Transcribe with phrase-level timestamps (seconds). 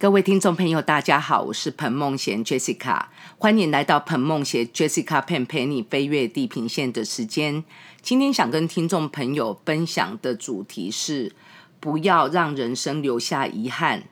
[0.00, 3.06] 各位听众朋友，大家好，我是彭梦贤 Jessica，
[3.36, 7.64] 欢迎来到彭梦贤 Jessica Pan 陪你飞越地平线的时间。
[8.00, 11.34] 今天想跟听众朋友分享的主题是：
[11.80, 14.04] 不要让人生留下遗憾。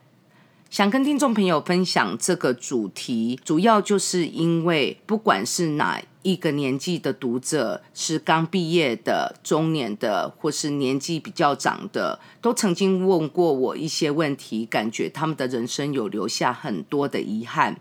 [0.69, 17.81] 想跟听众朋友分享这个主题，主要就是因为不管是哪一个年纪的读者，是刚毕业的、中年的，或是年纪比较长的，都曾经问过我一些问题，感觉他们的人生有留下很多的遗憾。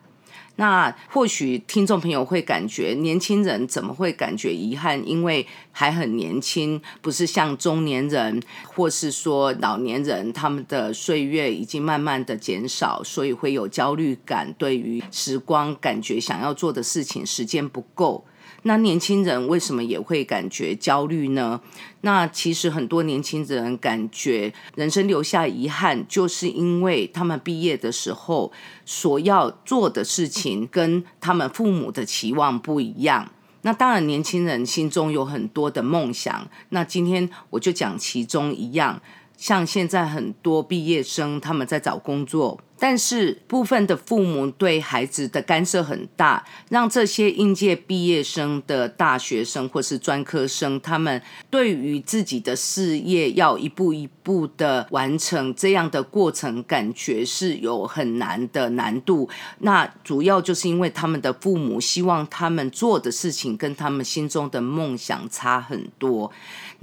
[0.58, 5.06] 那或许听众朋友会感觉年轻人怎么会感觉遗憾？
[5.08, 18.24] 因为还很年轻，不是像中年人或是说老年人，他们的岁月已经慢慢的减少，所以会有焦虑感，对于时光感觉想要做的事情时间不够。
[18.64, 21.62] 那年轻人为什么也会感觉焦虑呢？
[22.02, 28.52] 那其实很多年轻人感觉人生留下遗憾，就是因为他们毕业的时候
[28.86, 33.32] 所要做的事情跟他们父母的期望不一样。
[33.62, 36.48] 那当然，年轻人心中有很多的梦想。
[36.70, 39.02] 那今天我就讲其中一样，
[39.38, 42.60] 像现在很多毕业生他们在找工作。
[42.78, 59.30] 但是部分的父母对孩子的干涉很大，让这些应届毕业生的大学生或是专科生，他们对于自己的事业要一步一步的完成这样的过程，感觉是有很难的难度。
[59.60, 66.30] 那主要就是因为他们的父母希望他们做的事情跟他们心中的梦想差很多。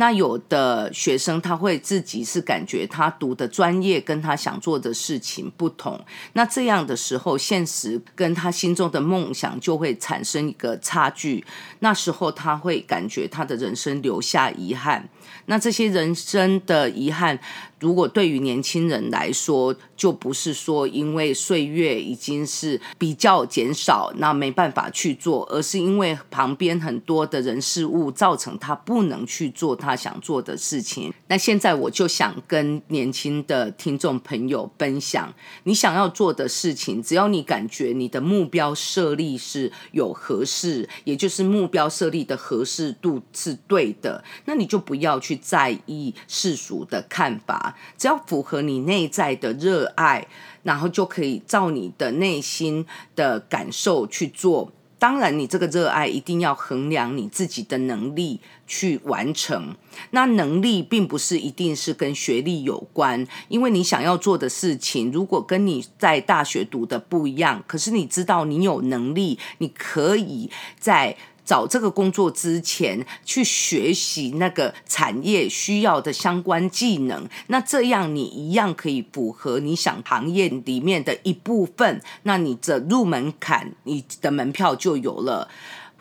[0.02, 6.04] 那有的学生他会自己是感觉他读的专业跟他想做的事情不同。
[6.32, 11.44] 那这样的时候，现实跟他心中的梦想就会产生一个差距。
[11.78, 15.08] 那时候他会感觉他的人生留下遗憾。
[15.46, 17.38] 那这些人生的遗憾。
[17.82, 31.12] 如果对于年轻人来说，就不是说因为岁月已经是比较减少，那没办法去做，而是因为旁边很多的人事物造成他不能去做他想做的事情。
[31.26, 47.71] 那现在我就想跟年轻的听众朋友分享，你想要做的事情，只要你感觉你的目标设立是有合适，也就是目标设立的合适度是对的，那你就不要去在意世俗的看法。
[47.96, 50.26] 只要符合你内在的热爱，
[50.62, 54.72] 然后就可以照你的内心的感受去做。
[54.98, 58.38] 当然，你这个热爱一定要衡量你自己的能力
[58.68, 59.74] 去完成。
[60.12, 71.16] 那能力并不是一定是跟学历有关，因为你想要做的事情，如果跟你在大学读的不一样，可是你知道你有能力，你可以在。
[71.44, 85.48] 找这个工作之前，去学习那个产业需要的相关技能，那这样你一样可以符合你想行业里面的一部分，那你的入门槛，你的门票就有了。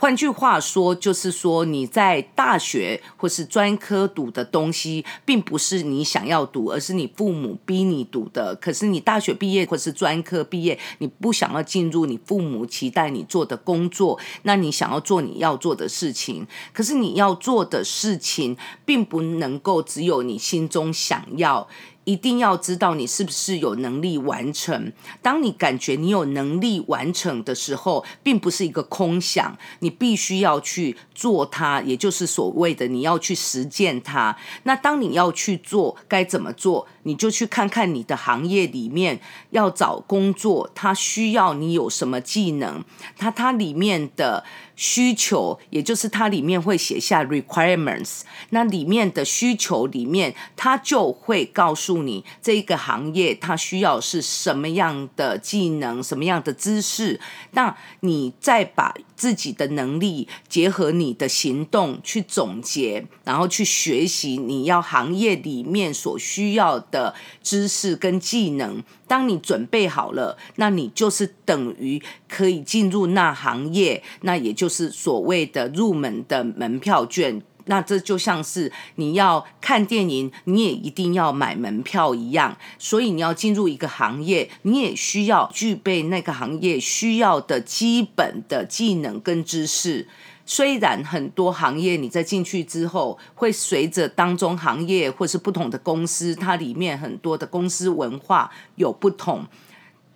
[0.02, 8.56] 换句话说，就是说你在大学或是专科读的东西，并不是你想要读，而是你父母逼你读的。
[8.56, 16.48] 可是你大学毕业或是专科毕业，你不想要进入你父母期待你做的工作，那你想要做你要做的事情。
[16.74, 21.68] 可是你要做的事情，并不能够只有你心中想要。
[22.06, 24.92] 一定要知道你是不是有能力完成。
[25.22, 34.36] 当你感觉你有能力完成的时候，并不是一个空想，你必须要去做它，也就是所谓的你要去实践它。
[34.64, 36.88] 那当你要去做，该怎么做？
[37.04, 39.20] 你就去看看你的行业里面
[39.52, 42.84] 要找工作，它需要你有什么技能，
[43.18, 44.44] 它它里面的
[44.76, 57.20] 需求，也就是它里面会写下 requirements，那里面的需求里面，它就会告诉你这个行业它需要是什么样的技能，什么样的知识，
[57.52, 66.72] 那你再把自己的能力结合你的行动去总结，然后去学习你要行业里面所需要。
[66.90, 67.14] 的
[67.44, 77.42] 知识跟技能，当你准备好了，那你就是等于可以进入那行业，那也就是所谓的入门的门票券。
[77.66, 82.58] 那这就像是你要看电影，你也一定要买门票一样。
[82.78, 90.08] 所以你要进入一个行业，你也需要具备那个行业需要的基本的技能跟知识。
[90.44, 99.46] 虽然很多行业你在进去之后，会随着当中行业或是不同的公司，它里面很多的公司文化有不同。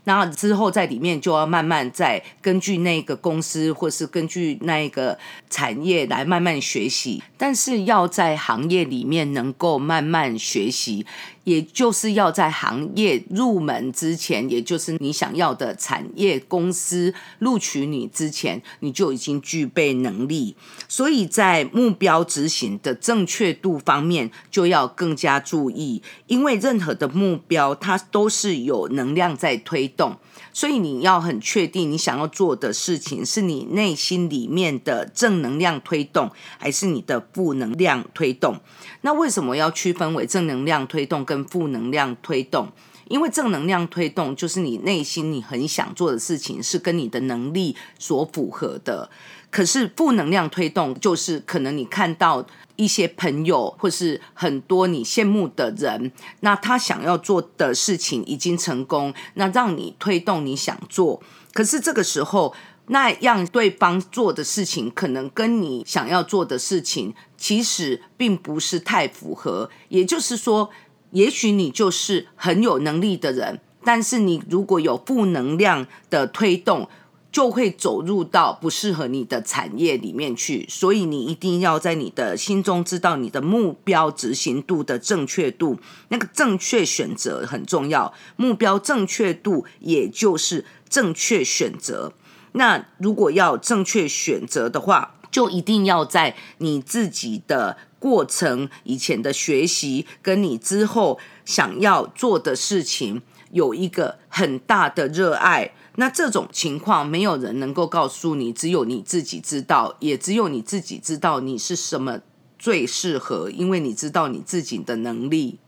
[0.07, 5.17] 那之后在里面就要慢慢再根据那个公司或是根据那个
[5.55, 11.05] 产业来慢慢学习，但是要在行业里面能够慢慢学习。
[11.45, 20.55] 也就是要在行业入门之前，也就是你想要的产业公司录取你之前，你就已经具备能力。
[20.87, 30.17] 所以在目标执行的正确度方面，就要更加注意，因为任何的目标它都是有能量在推动。
[30.51, 38.59] 所以你要很确定，你想要做的事情是你内心里面的正能量推动，还是你的负能量推动？
[39.01, 42.69] 那为什么要区分为正能量推动跟负能量推动？
[43.07, 49.09] 因为正能量推动就是你内心你很想做的事情，是跟你的能力所符合的。
[49.51, 52.45] 可是负能量推动就是可能你看到
[52.75, 61.21] 一些朋友或是很多你羡慕的人，那他想要做的事情已经成功，那让你推动你想做。
[61.53, 62.53] 可是这个时候，
[62.87, 69.69] 那样对方做的事情可能跟你想要做的事情其实并不是太符合。
[69.89, 70.69] 也就是说，
[71.11, 76.87] 也许你就是很有能力的人，但是你如果有负能量的推动。
[77.35, 85.77] 就会走入到不适合你的产业里面去，所以你一定要在你的心中知道你的目标执行度的正确度，
[86.07, 88.13] 那个正确选择很重要。
[88.37, 92.13] 目标正确度也就是正确选择。
[92.55, 103.21] 那如果要正确选择的话，就一定要在你自己的过程、以前的学习，跟你之后想要做的事情
[103.51, 105.73] 有一个很大的热爱。
[105.97, 112.19] 那这种情况，没有人能够告诉你，只有你自己知道，也只有你自己知道你是什么
[112.57, 115.59] 最适合，因为你知道你自己的能力。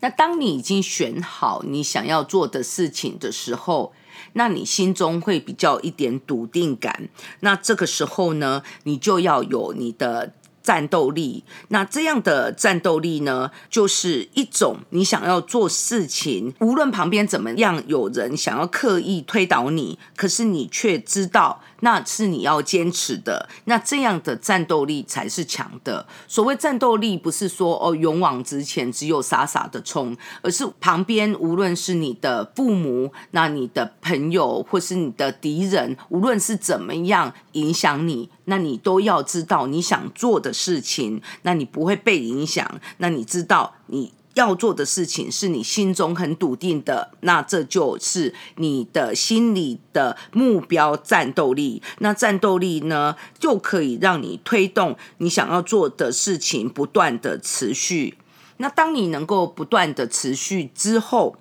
[0.00, 3.92] 那当你已经选好你想要做的事情的时候，
[4.34, 7.08] 那你心中会比较一点笃定感。
[7.40, 10.34] 那这个时候呢，你就要有你的。
[10.62, 21.60] 战斗力，那这样的战斗力呢，就是一种你想要做事情，无论旁边怎么样，有人想要刻意推倒你，可是你却知道。
[21.84, 26.06] 那是你要坚持的，那这样的战斗力才是强的。
[26.28, 42.80] 所谓战斗力，不是说哦勇往直前，只有傻傻的冲，而是旁边无论是你的父母、那你的朋友，或是你的敌人，无论是怎么样影响你，那你都要知道你想做的事情，那你不会被影响。
[42.98, 44.12] 那你知道你。
[44.34, 51.82] 要做的事情是你心中很笃定的，那这就是你的心理的目标战斗力。
[51.98, 58.16] 那战斗力呢，就可以让你推动你想要做的事情不断的持续。
[58.56, 61.36] 那当你能够不断的持续之后，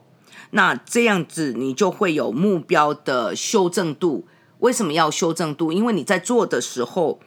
[0.49, 4.27] 那这样子你就会有目标的修正度。
[4.59, 5.71] 为什么要修正度？
[5.71, 7.21] 因为你在做的时候。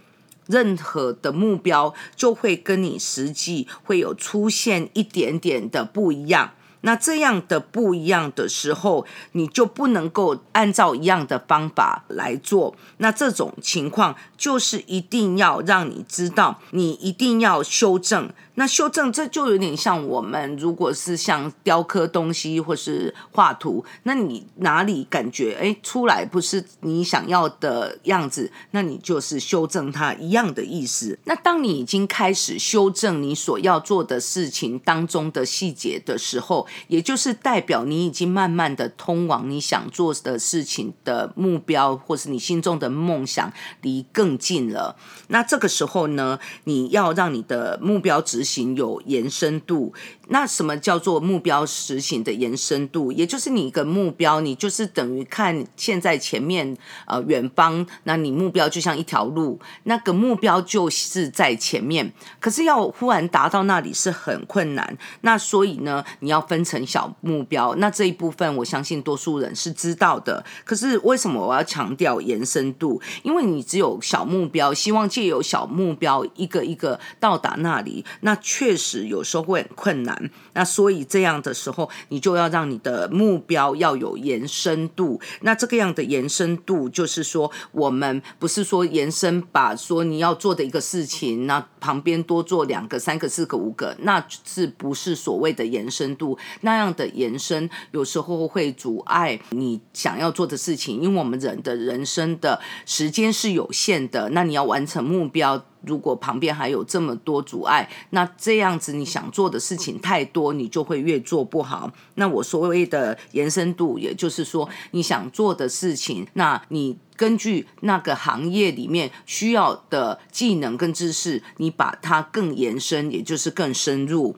[0.47, 6.53] 任何的目标就会跟你实际会有出现一点点的不一样。
[6.85, 12.77] 那这样的不一样的时候，你就不能够按照一样的方法来做。
[12.99, 18.31] 那这种情况就是一定要让你知道，你一定要修正。
[18.57, 31.19] 那修正这就有点像我们，如果是像雕刻东西或是画图，那你哪里感觉哎出来不是你想要的样子，那你就是修正它一样的意思。
[31.25, 43.53] 那当你已经开始修正你所要做的事情当中的细节的时候，也就是代表你已经慢慢的通往你想做的事情的目标，或是你心中的梦想
[43.83, 44.97] 离更近了。
[45.29, 48.45] 那这个时候呢，你要让你的目标执。
[48.45, 49.95] 行有延伸度，
[50.29, 53.11] 那什么叫做目标实行的延伸度？
[53.11, 56.77] 也就是你一个目标，你就是等于看现在前面
[57.07, 64.97] 呃远方，那你目标就像一条路，那个目标就是在前面，可是要忽然达到那里是很困难。
[65.23, 67.75] 那所以呢，你要分成小目标。
[67.75, 70.45] 那这一部分我相信多数人是知道的。
[70.65, 73.03] 可是为什么我要强调延伸度？
[73.25, 78.39] 因为你只有小目标，希望借由小目标一个一个到达那里，那。
[78.57, 85.21] 确实有时候会很困难，那所以这样的时候，你就要让你的目标要有延伸度。
[85.41, 96.39] 那这个样的延伸度，就是说，我们不是说延伸把说你要做的一个事情，那旁边多做两个、三个、四个、五个，那是不是所谓的延伸度？
[96.63, 105.65] 那样的延伸有时候会阻碍你想要做的事情，因为我们人的人生的时间是有限的，那你要完成目标。
[105.87, 111.93] 如果旁边还有这么多阻碍，那这样子你想做的事情太多，你就会越做不好。
[112.15, 124.37] 那我所谓的延伸度，也就是说你想做的事情，那你根据那个行业里面需要的技能跟知识，你把它更延伸，也就是更深入。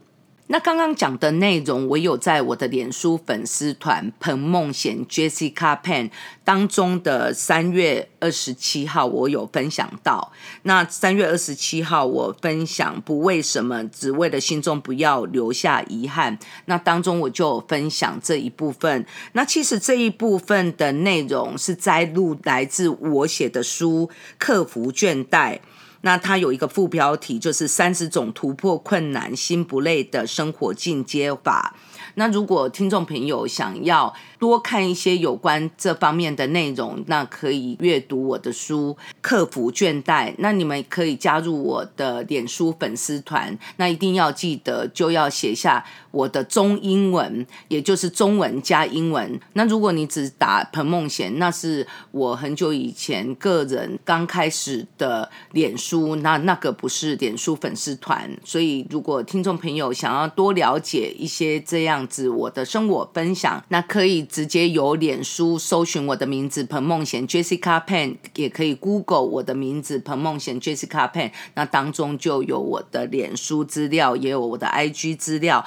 [0.48, 6.10] 那刚刚讲的内容，我有在我的脸书粉丝团彭梦贤 Jessica Pen
[6.44, 10.30] 当中的三月二十七号，我有分享到。
[10.62, 16.38] 那三月二十七号，我分享不为什么，只为了心中不要留下遗憾。
[16.66, 19.04] 那当中我就分享这一部分。
[19.32, 25.54] 那其实这一部分的内容是摘录来自我写的书《克服倦怠》。
[26.02, 31.74] 那它有一个副标题，就是三十种突破困难、心不累的生活进阶法。
[32.14, 40.30] 那如果听众朋友想要多看一些有关这方面的内容，那可以阅读我的书《克服倦怠》。
[40.38, 49.38] 那你们可以加入我的脸书粉丝团，那一定要记得就要写下我的中英文，也就是中文加英文。
[49.52, 58.30] 那如果你只打彭梦贤，那是我很久以前个人刚开始的脸书，那那个不是脸书粉丝团。
[58.44, 75.64] 所以如果听众朋友想要多了解一些这样，子我的生活分享，那可以直接由脸书搜寻我的名字彭梦贤 Jessica Pen，也可以 Google 我的名字彭梦贤 Jessica Pen，那当中就有我的脸书资料，也有我的 IG 资料，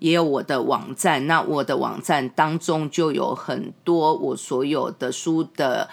[0.00, 1.26] 也有我的网站。
[1.26, 5.88] 那我的网站当中就有很多我所有的书的。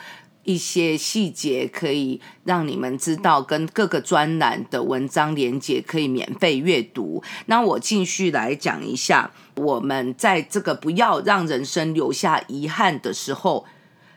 [0.47, 7.23] 一些细节可以让你们知道，跟各个专栏的文章连接可以免费阅读。
[7.47, 13.65] 那我继续来讲一下，我们在这个不要让人生留下遗憾的时候，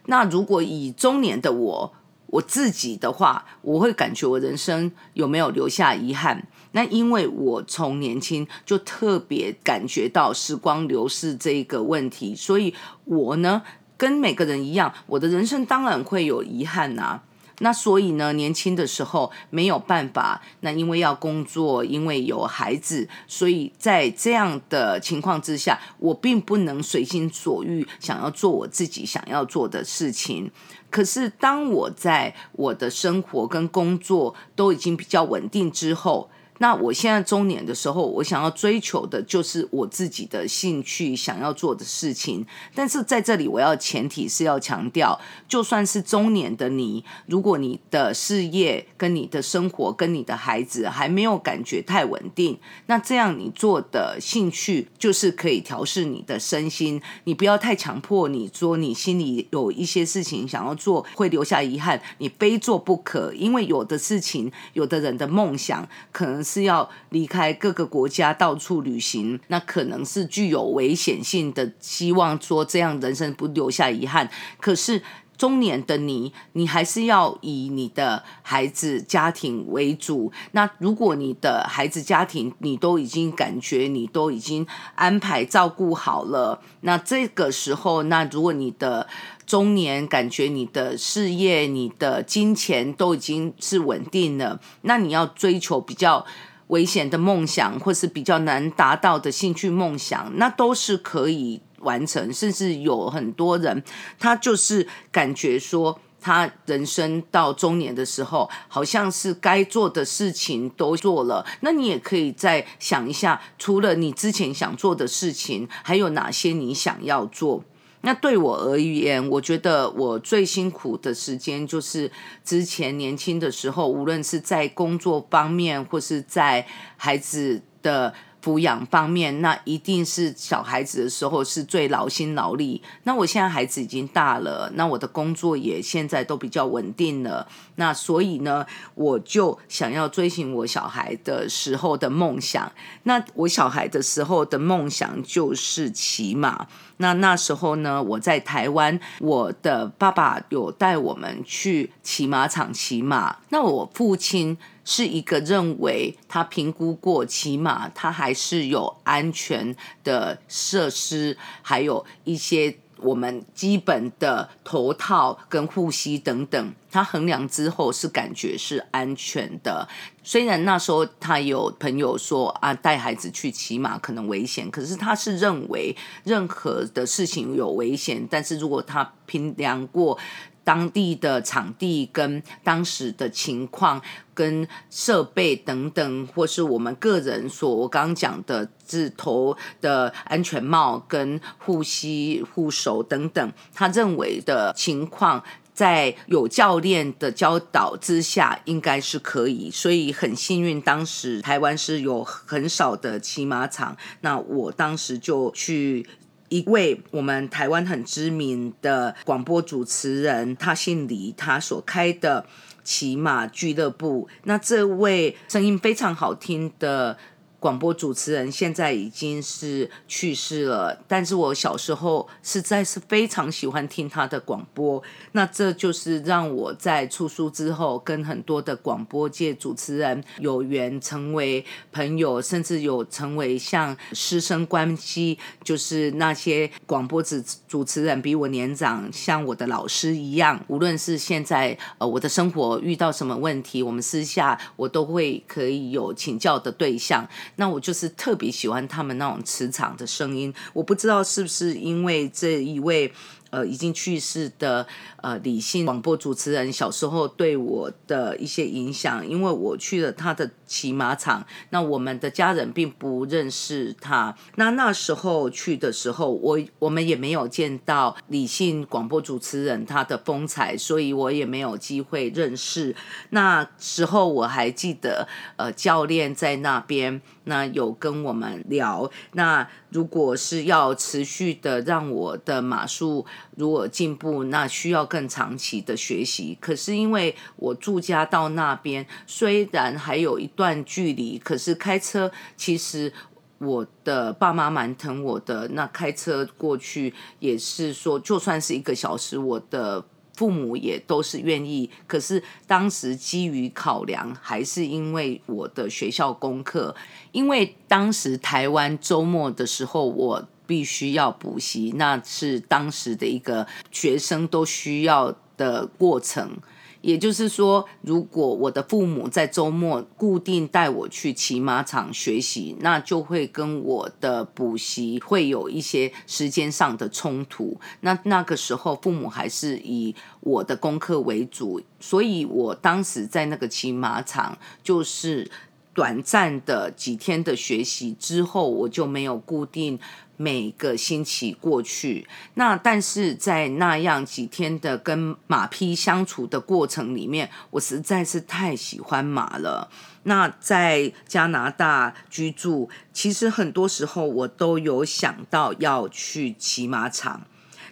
[0.07, 1.95] 那如果以中年的我
[2.27, 6.47] 我自己的话，我会感觉我人生有没有留下遗憾？
[6.73, 13.63] 那因为我从年轻就特别感觉到时光流逝这一个问题，所以我呢。
[13.99, 17.21] 跟每个人一样，我的人生当然会有遗憾呐。
[17.61, 30.51] 那所以呢，年轻的时候没有办法，那因为要工作，因为有孩子，所以在这样的情况之下，我并不能随心所欲想要做我自己想要做的事情。
[30.91, 42.45] 可是当我在我的生活跟工作都已经比较稳定之后，那我现在中年的时候，我想要追求的就是我自己的兴趣，想要做的事情。
[42.75, 57.01] 但是在这里，我要前提是要强调，就算是中年的你，如果你的事业跟你的生活跟你的孩子还没有感觉太稳定，那这样你做的兴趣就是可以调试你的身心。
[57.23, 63.33] 你不要太强迫你说你心里有一些事情想要做，会留下遗憾，你非做不可。
[63.33, 66.48] 因为有的事情，有的人的梦想可能。
[66.49, 71.73] 是要离开各个国家到处旅行，那可能是具有危险性的。
[71.79, 74.31] 希望说这样人生不留下遗憾。
[74.59, 75.03] 可是
[75.37, 80.33] 中年的你，你还是要以你的孩子家庭为主。
[80.53, 89.07] 那如果你的孩子家庭你都已经感觉你都已经安排照顾好了，那这个时候，那如果你的
[89.49, 96.27] 中年感觉你的事业、你的金钱都已经是稳定了，那你要追求比较
[96.67, 102.31] 危险的梦想，或是比较难达到的兴趣梦想，那都是可以完成。
[102.31, 103.83] 甚至有很多人，
[104.19, 111.47] 他就是感觉说，他人生到中年的时候，好像是该做的事情都做了。
[111.61, 117.65] 那你也可以再想一下，除了你之前想做的事情，还有哪些你想要做？
[118.03, 122.11] 那对我而言，我觉得我最辛苦的时间就是
[122.45, 128.15] 之前年轻的时候，无论是在工作方面，或是在孩子的。
[128.41, 132.81] 抚养方面，那一定是小孩子的时候是最劳心劳力。
[133.03, 137.49] 那我现在孩子已经大了，那我的工作也现在都比较稳定了。
[137.75, 138.65] 那所以呢，
[138.95, 142.73] 我就想要追寻我小孩的时候的梦想。
[143.03, 146.69] 那我小孩的时候的梦想就是骑马。
[146.99, 153.39] 那那时候呢，我在台湾，我的爸爸有带我们去骑马场骑马。
[153.49, 154.57] 那我父亲。
[154.91, 169.89] 是一个认为他评估过，骑马他还是有安全的设施，还有一些我们基本的头套跟护膝等等，他衡量之后是感觉是安全的。
[170.23, 180.19] 虽然那时候他有朋友说啊，带孩子去骑马可能危险，可是他是认为任何的事情有危险，但是如果他评量过。
[180.69, 184.03] 当地的场地跟当时的情况、
[184.35, 199.71] 跟设备等等，或是我们个人所我刚刚讲的自头的安全帽、跟护膝、护手等等，他认为的情况，在有教练的教导之下，应该是可以。
[199.71, 206.07] 所以很幸运，当时台湾是有很少的骑马场，那我当时就去。
[206.49, 212.47] 一位我们台湾很知名的广播主持人，他姓李，他所开的
[212.83, 214.29] 骑马俱乐部。
[214.45, 217.17] 那这位声音非常好听的。
[217.61, 225.03] 广播主持人现在已经是去世了，但是我小时候实在是非常喜欢听他的广播。
[225.33, 240.65] 那这就是让我在出书之后，跟很多的广播界主持人有缘成为朋友，甚至有成为像师生关系，就是那些广播主主持人比我年长，像我的老师一样。
[240.69, 247.29] 无论是现在呃我的生活遇到什么问题，我们私下我都会可以有请教的对象。
[247.57, 253.13] 那我就是特别喜欢他们那种磁场的声音，我不知道是不是因为这一位。
[253.51, 254.87] 呃，已经去世的
[255.23, 264.37] 呃，李姓广播主持人小时候对我的一些影响，因为我去了他的骑马场，那我们的家人并不认识他。
[264.57, 272.95] 那那时候去的时候，我我们也没有见到李姓广播主持人他的风采，所以我也没有机会认识。
[273.31, 275.27] 那时候我还记得，
[275.57, 277.21] 呃，教练在那边。
[277.45, 283.25] 那有跟我们聊，那如果是要持续的让我的马术
[283.57, 286.57] 如果进步，那需要更长期的学习。
[286.61, 293.13] 可是因为我住家到那边，虽然还有一段距离，可是开车其实
[293.59, 295.69] 我的爸妈蛮疼我的。
[295.69, 300.05] 那开车过去也是说，就算是一个小时，我的。
[300.35, 306.95] 父母也都是愿意，可是当时基于考量，还是因为我的学校功课，
[307.33, 316.59] 因为当时台湾周末的时候，我必须要补习，那是当时的一个学生都需要的过程。
[317.01, 327.81] 也就是说，如果我的父母在周末固定带我去骑马场学习，那就会跟我的补习会有一些时间上的冲突。
[328.01, 335.49] 那那个时候，父母还是以我的功课为主，所以我当时在那个骑马场就是
[335.95, 340.01] 短暂的几天的学习之后，我就没有固定。
[340.39, 349.91] 每个星期过去，那但是在那样几天的跟马匹相处的过程里面，我实在是太喜欢马了。
[350.23, 357.43] 那在加拿大居住，其实很多时候我都有想到要去骑马场。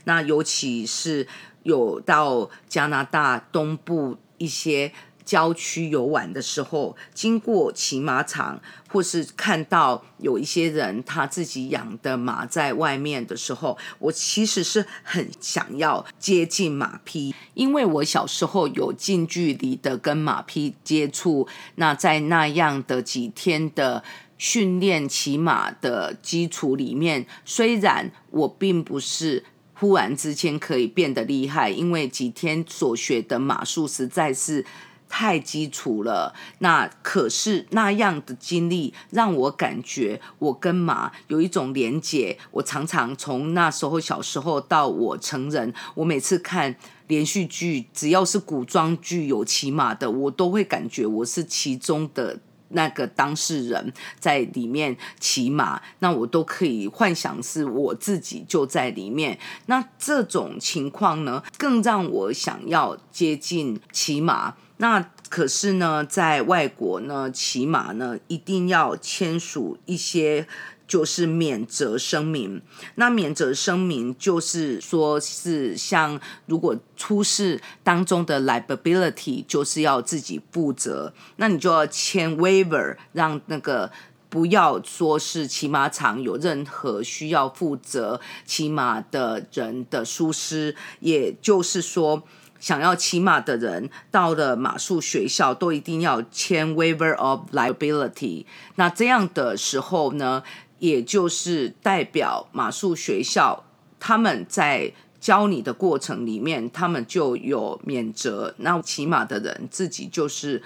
[0.04, 1.26] 那尤其是
[1.64, 4.92] 有到加拿大东部一些。
[5.26, 21.48] 郊区游玩的时候，经过骑马场，或是看到有一些人他自己养的马在外面的时候，我其实是很想要接近马匹，因为我小时候有近距离的跟马匹接触。
[21.74, 24.04] 那在那样的几天的
[24.38, 34.64] 训练骑马的基础里面，虽然我并不是忽然之间可以变得厉害，因为几天所学的马术实在是。
[35.08, 42.36] 太基础了，那可是那样的经历让我感觉我跟马有一种连结。
[42.50, 52.40] 我常常从那时候小时候到我成人，我每次看连续剧，只要是古装剧有骑马的，我都会感觉我是其中的
[52.70, 59.38] 那个当事人，在里面骑马，那我都可以幻想是我自己就在里面。
[59.66, 64.56] 那这种情况呢，更让我想要接近骑马。
[64.78, 70.46] 那可是呢，在外国呢，骑马呢一定要签署一些
[70.86, 72.60] 就是免责声明。
[72.96, 83.90] 那免责声明就是说是像如果出事当中的 liability 就是要自己负责，那你就要签 waiver，让那个
[84.28, 92.22] 不要说是骑马场有任何需要负责骑马的人的疏失，也就是说。
[92.58, 98.44] 想要骑马的人到了马术学校，都一定要签 waiver of liability。
[98.76, 100.42] 那这样的时候呢，
[100.78, 103.64] 也就是代表马术学校
[103.98, 108.54] 他们在教你的过程里面，他们就有免责。
[108.58, 110.62] 那骑马的人自己就是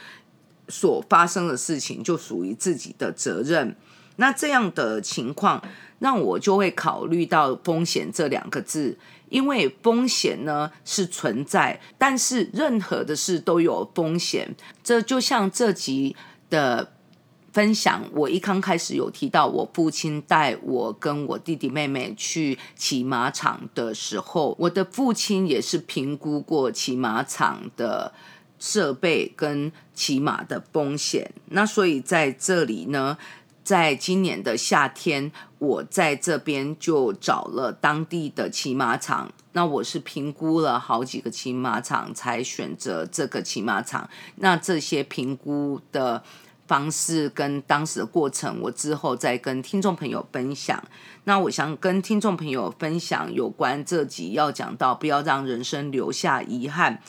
[0.68, 3.74] 所发生的事情，就属于自己的责任。
[4.16, 5.62] 那这样的情况，
[5.98, 8.98] 让我就会考虑到风险这两个字，
[9.30, 14.54] 因为风险呢是存在，但是任何的事都有风险。
[14.84, 16.14] 这就像这集
[16.50, 16.92] 的
[17.52, 28.12] 分享，我一刚开始有提到，我父亲带我跟我弟弟妹妹去骑马场的时候，我的父亲也是评估过骑马场的
[28.58, 31.32] 设备跟骑马的风险。
[31.46, 33.16] 那所以在这里呢。
[33.70, 35.30] 在今年的夏天，
[35.60, 39.30] 我在这边就找了当地的骑马场。
[39.52, 44.10] 那我是评估了好几个骑马场，才选择这个骑马场。
[44.38, 46.20] 那这些评估的
[46.66, 50.82] 方式跟当时的过程，我之后再跟听众朋友分享。
[51.22, 57.00] 那我想跟听众朋友分享有关这集要讲到，不要让人生留下遗憾。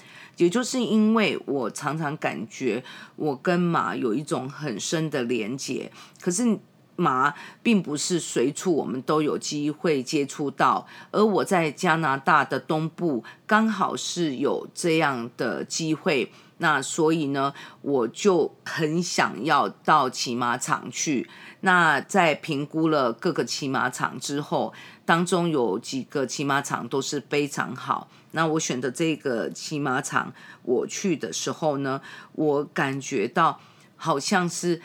[0.42, 2.84] 也就是因为我常常感觉
[3.16, 6.58] 我跟马有一种很深的连结，可是
[7.02, 7.34] 马
[7.64, 21.28] 并不是随处我们都有机会接触到，而我在加拿大的东部刚好是有这样的机会，那所以呢，我就很想要到骑马场去。
[21.64, 24.74] 那在评估了各个骑马场之后，
[25.06, 28.08] 当中有几个骑马场都是非常好。
[28.34, 30.34] 那我选的这个骑马场，
[30.64, 32.02] 我去的时候呢，
[32.34, 33.60] 我感觉到
[33.96, 34.82] 好像是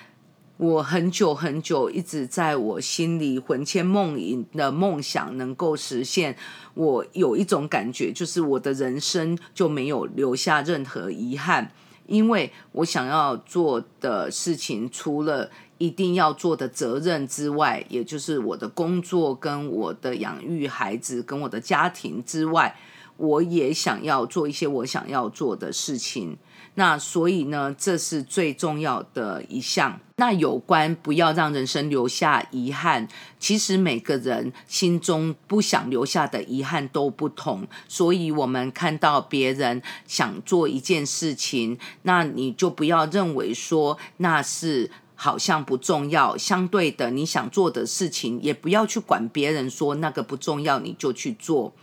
[0.58, 6.34] 我很久很久一直在我心里魂牵梦萦的梦想能够实现。
[6.72, 11.70] 我有一种感觉，就是我的人生就没有留下任何遗憾，
[12.06, 22.74] 因为我想要做的事情，除了一定要做的责任之外，也就是我的工作跟我的养育孩子跟我的家庭之外。
[23.16, 26.36] 我也想要做一些我想要做的事情，
[26.74, 29.98] 那所以呢，这是最重要的一项。
[30.18, 33.06] 那有关不要让人生留下遗憾，
[33.38, 37.66] 其实每个人心中不想留下的遗憾都不同。
[37.86, 46.34] 所以，我们看到别人想做一件事情，那你就不要认为说那是好像不重要。
[46.34, 51.74] 相对的，你想做的事情，也不要去管别人说那个不重要，你就去做。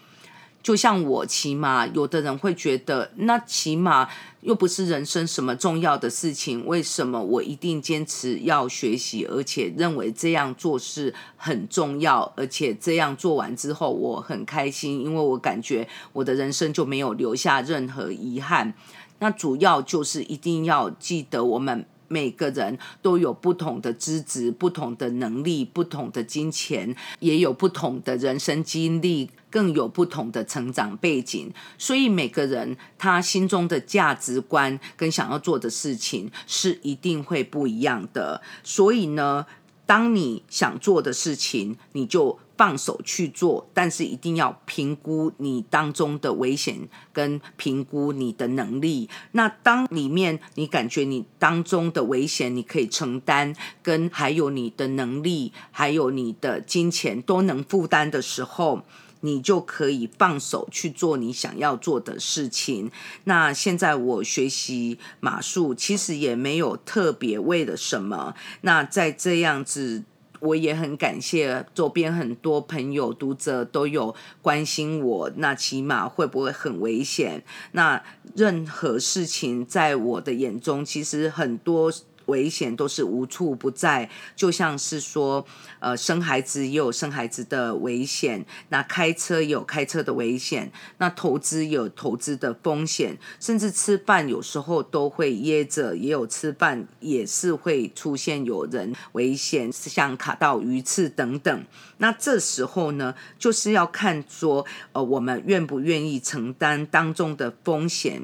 [0.64, 18.74] 就像我骑马，有的人会觉得，那骑马又不是人生什么重要的事情，为什么我一定坚持要学习，而且认为这样做是很重要，而且这样做完之后我很开心，因为我感觉我的人生就没有留下任何遗憾。
[19.20, 21.86] 那主要就是一定要记得我们。
[22.14, 31.52] 每个人都有不同的资质、不同的能力、不同的金钱，也有不同的人生经历，更有不同的成长背景。
[31.80, 38.40] 所以每个人他心中的价值观跟想要做的事情是一定会不一样的。
[38.64, 39.48] 所以呢，
[39.86, 42.40] 当你想做的事情，你就。
[42.56, 49.10] 放手去做，但是一定要评估你当中的危险，跟评估你的能力。
[49.32, 58.84] 那当里面你感觉你当中的危险你可以承担，跟还有你的能力，还有你的金钱都能负担的时候，
[59.24, 62.92] 你就可以放手去做你想要做的事情。
[63.24, 68.36] 那现在我学习马术，其实也没有特别为了什么。
[68.62, 70.04] 那在这样子。
[70.44, 77.46] 我也很感谢周边很多朋友、读者都有关心我，那起码会不会很危险？
[77.72, 78.04] 那
[78.36, 81.90] 任何事情在我的眼中，其实很多。
[82.26, 85.46] 危险都是无处不在，就像是说，
[85.80, 101.66] 呃，生孩子也有生孩子的危险，那开车也有开车的危险，那投资有投资的风险，甚至吃饭有时候都会噎着，也有吃饭也是会出现有人危险，像卡到鱼刺等等。
[101.98, 108.22] 那这时候呢，就是要看说，呃，我们愿不愿意承担当中的风险。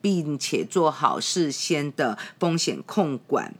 [0.00, 3.54] 并且做好事先的风险控管。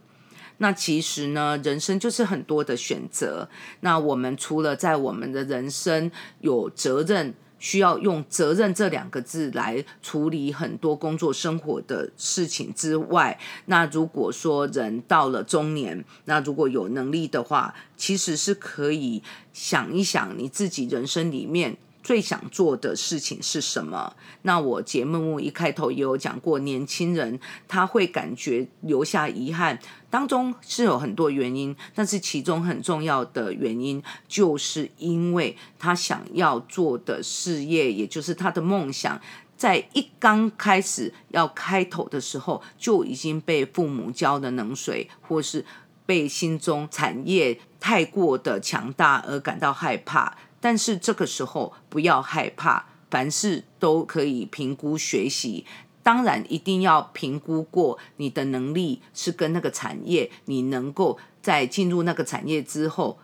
[0.57, 3.49] 那其实呢，人生就是很多的选择。
[3.79, 19.23] 那我们除了在我们的人生有责任，需要用责任这两个字来处理很多工作生活的事情之外，那如果说人到了中年，那如果有能力的话，其实是可以
[19.53, 21.77] 想一想你自己人生里面。
[22.09, 24.15] 最想做的事情是什么？
[24.41, 29.77] 那我节目一开头也有讲过，年轻人他会感觉留下遗憾，
[30.09, 39.21] 当中是有很多原因，但是其中很重要的原因，就是因为他想要做的事业，也就是他的梦想，
[39.55, 45.63] 在一刚开始要开头的时候，就已经被父母浇的冷水，或是
[46.07, 50.35] 被心中产业太过的强大而感到害怕。
[50.61, 55.65] 但是这个时候不要害怕，凡事都可以评估学习。
[56.01, 63.19] 当然，一定要评估过你的能力是跟那个产业，你能够在进入那个产业之后，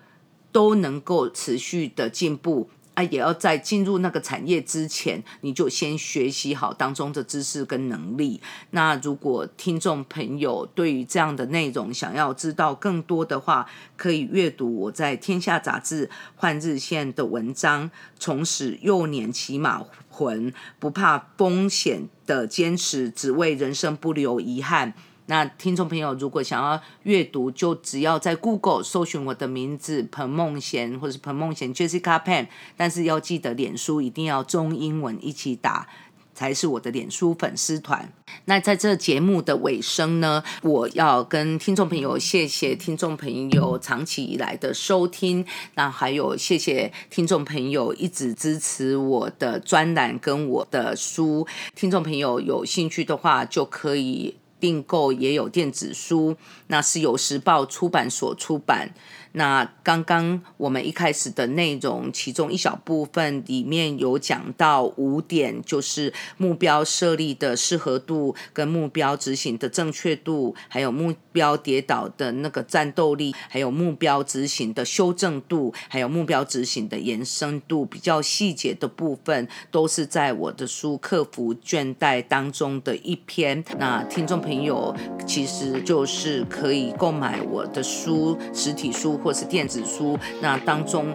[0.52, 2.70] 都能够持续的进步。
[2.96, 8.42] 啊，也要在进入那个产业之前，你就先学习好当中的知识跟能力。
[8.72, 24.94] 那如果听众朋友对于这样的内容想要知道更多的话，可以阅读我在《天下杂志》换日线的文章，重拾幼年骑马魂，不怕风险的坚持，只为人生不留遗憾。
[25.28, 35.88] 那听众朋友，如果想要阅读，就只要在 Google 搜寻我的名字彭梦贤，或者是彭梦贤 Jessica Pan，但是要记得脸书一定要中英文一起打，
[36.36, 38.14] 才是我的脸书粉丝团。
[38.46, 51.48] 那在这节目的尾声呢，我要跟听众朋友谢谢听众朋友长期以来的收听，那还有谢谢听众朋友一直支持我的专栏跟我的书。
[51.74, 54.36] 听众朋友有兴趣的话，就可以。
[54.60, 56.38] 订购也有电子书，
[56.68, 58.94] 那是有时报出版所出版。
[59.38, 83.62] 那刚刚我们一开始的内容，其中一小部分里面有讲到五点，就是目标设立的适合度、跟目标执行的正确度，还有目标跌倒的那个战斗力，还有目标执行的修正度，还有目标执行的延伸度，比较细节的部分都是在我的书《克服倦怠》当中的一篇。
[83.78, 84.96] 那听众朋友
[85.28, 89.20] 其实就是可以购买我的书，实体书。
[89.26, 91.08] 或是电子书，那当中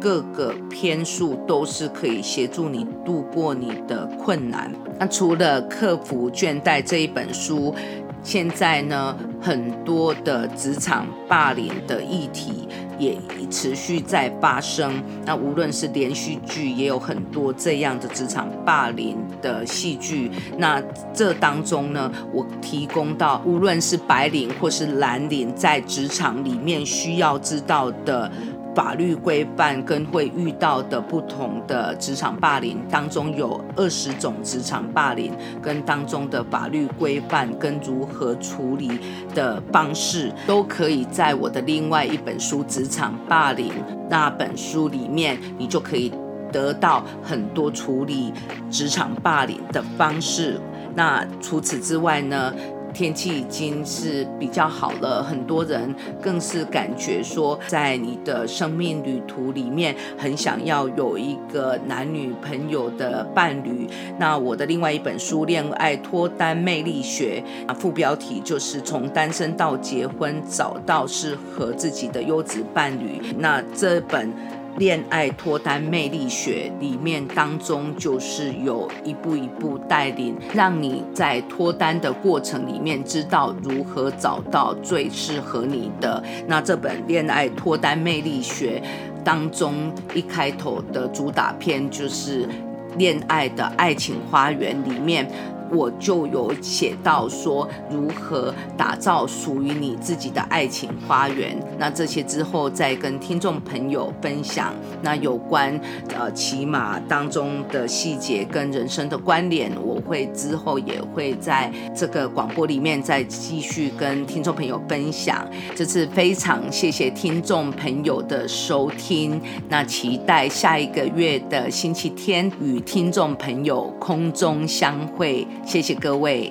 [0.00, 4.72] 各个篇数都是可以协助你度过你的困难。
[4.98, 7.74] 那除了克服倦怠这一本书，
[8.22, 13.18] 现在呢，很多的职场霸凌的议题也
[13.50, 15.02] 持续在发生。
[15.24, 20.30] 那无论是连续剧，也有很多这样的职场霸凌的戏剧。
[20.58, 20.80] 那
[21.12, 28.30] 这当中呢，我提供到无论是白领或是蓝领，在职场里面需要知道的。
[28.74, 38.90] 法律规范跟会遇到的不同的职场霸凌当中，有二十种职场霸凌跟当中的法律规范跟如何处理
[39.34, 43.68] 的方式，都可以在我的另外一本书《职场霸凌》
[44.08, 46.12] 那本书里面，你就可以
[46.52, 48.32] 得到很多处理
[48.70, 50.60] 职场霸凌的方式。
[50.94, 52.52] 那除此之外呢？
[52.92, 63.88] 天气已经是比较好了，很多人更是感觉说，在你的生命旅途里面，很想要有一个男女朋友的伴侣。
[64.18, 73.20] 那我的另外一本书《恋爱脱单魅力学》，啊，副标题就是从单身到结婚，找到适合自己的优质伴侣。
[73.38, 74.30] 那这本。
[74.80, 86.24] 恋爱脱单魅力学里面当中，就是有一步一步带领，让你在脱单的过程里面知道如何找到最适合你的。
[86.46, 88.82] 那这本恋爱脱单魅力学
[89.22, 92.48] 当中，一开头的主打片就是
[92.96, 95.30] 恋爱的爱情花园里面。
[95.70, 101.56] 我就有写到说如何打造属于你自己的爱情花园。
[101.78, 104.74] 那这些之后再跟听众朋友分享。
[105.02, 105.78] 那有关
[106.14, 115.46] 呃骑马当中的细节跟人生的关联，我会之后也会在这个广播里面再继续跟听众朋友分享。
[115.74, 119.40] 这次非常谢谢听众朋友的收听。
[119.68, 125.46] 那期待下一个月的星期天与听众朋友空中相会。
[125.64, 126.50] 谢谢各位。